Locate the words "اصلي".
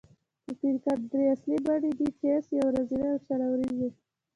1.33-1.57